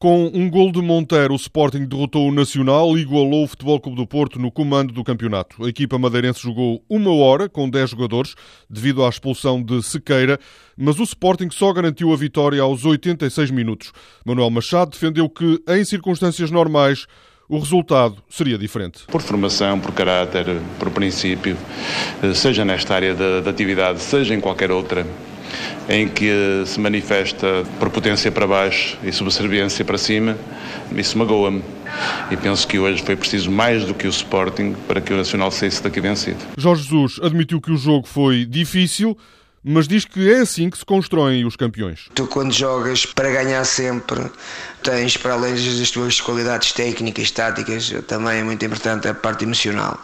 [0.00, 3.98] Com um gol de Monteiro, o Sporting derrotou o Nacional e igualou o Futebol Clube
[3.98, 5.62] do Porto no comando do campeonato.
[5.62, 8.34] A equipa madeirense jogou uma hora com 10 jogadores,
[8.66, 10.40] devido à expulsão de Sequeira,
[10.74, 13.92] mas o Sporting só garantiu a vitória aos 86 minutos.
[14.24, 17.06] Manuel Machado defendeu que, em circunstâncias normais,
[17.46, 19.02] o resultado seria diferente.
[19.06, 20.46] Por formação, por caráter,
[20.78, 21.58] por princípio,
[22.34, 25.04] seja nesta área da atividade, seja em qualquer outra,
[25.90, 30.38] em que se manifesta prepotência para baixo e subserviência para cima,
[30.96, 31.62] isso magoa-me.
[32.30, 35.50] E penso que hoje foi preciso mais do que o Sporting para que o Nacional
[35.50, 36.38] saísse daqui vencido.
[36.56, 39.18] Jorge Jesus admitiu que o jogo foi difícil,
[39.62, 42.08] mas diz que é assim que se constroem os campeões.
[42.14, 44.20] Tu, quando jogas para ganhar sempre,
[44.82, 49.98] tens, para além das tuas qualidades técnicas, táticas, também é muito importante a parte emocional.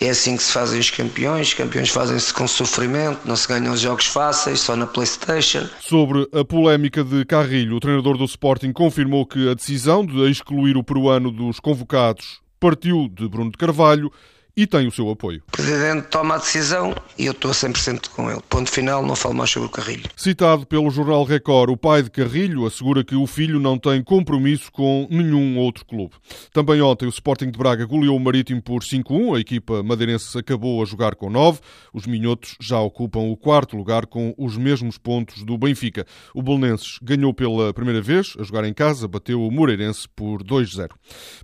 [0.00, 1.48] É assim que se fazem os campeões.
[1.48, 5.68] Os campeões fazem-se com sofrimento, não se ganham os jogos fáceis, só na PlayStation.
[5.80, 10.76] Sobre a polémica de Carrilho, o treinador do Sporting confirmou que a decisão de excluir
[10.76, 14.10] o peruano dos convocados partiu de Bruno de Carvalho
[14.56, 15.42] e tem o seu apoio.
[15.48, 18.40] O Presidente toma a decisão e eu estou 100% com ele.
[18.48, 20.08] Ponto final, não falo mais sobre o Carrilho.
[20.16, 24.72] Citado pelo jornal Record, o pai de Carrilho assegura que o filho não tem compromisso
[24.72, 26.14] com nenhum outro clube.
[26.52, 29.36] Também ontem o Sporting de Braga goleou o Marítimo por 5-1.
[29.36, 31.60] A equipa madeirense acabou a jogar com 9.
[31.92, 36.06] Os minhotos já ocupam o quarto lugar com os mesmos pontos do Benfica.
[36.34, 40.92] O Belenenses ganhou pela primeira vez a jogar em casa, bateu o Moreirense por 2-0.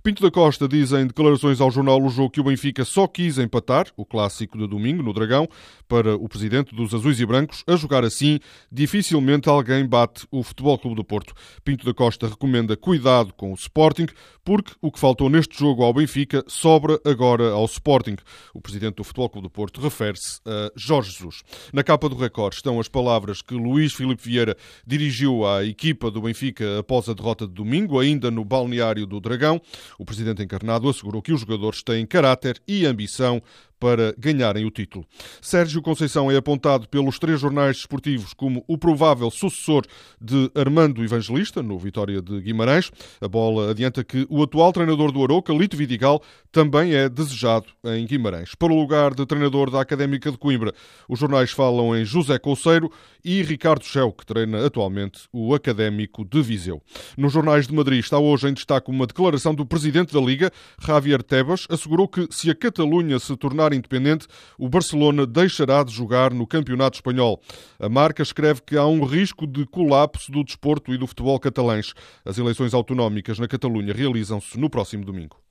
[0.01, 3.07] Pinto da Costa diz em declarações ao jornal O Jogo que o Benfica só só
[3.07, 5.47] quis empatar o clássico de domingo no Dragão
[5.89, 7.61] para o presidente dos Azuis e Brancos.
[7.67, 8.39] A jogar assim,
[8.71, 11.33] dificilmente alguém bate o Futebol Clube do Porto.
[11.65, 14.07] Pinto da Costa recomenda cuidado com o Sporting,
[14.45, 18.15] porque o que faltou neste jogo ao Benfica sobra agora ao Sporting.
[18.53, 21.43] O presidente do Futebol Clube do Porto refere-se a Jorge Jesus.
[21.73, 24.55] Na capa do recorde estão as palavras que Luís Filipe Vieira
[24.87, 29.61] dirigiu à equipa do Benfica após a derrota de domingo, ainda no balneário do Dragão.
[29.99, 33.41] O presidente encarnado assegurou que os jogadores têm caráter e ambição ambição
[33.83, 35.05] para ganharem o título.
[35.41, 39.85] Sérgio Conceição é apontado pelos três jornais desportivos como o provável sucessor
[40.21, 42.89] de Armando Evangelista, no Vitória de Guimarães.
[43.19, 48.05] A bola adianta que o atual treinador do Aroca, Lito Vidigal, também é desejado em
[48.07, 48.55] Guimarães.
[48.55, 50.73] Para o lugar de treinador da Académica de Coimbra,
[51.09, 52.89] os jornais falam em José Couceiro
[53.21, 56.81] e Ricardo Schell, que treina atualmente o Académico de Viseu.
[57.17, 61.21] Nos jornais de Madrid está hoje em destaque uma declaração do presidente da Liga, Javier
[61.21, 66.47] Tebas, assegurou que se a Catalunha se tornar independente, o Barcelona deixará de jogar no
[66.47, 67.41] Campeonato Espanhol.
[67.79, 71.93] A marca escreve que há um risco de colapso do desporto e do futebol catalães.
[72.23, 75.43] As eleições autonómicas na Catalunha realizam-se no próximo domingo.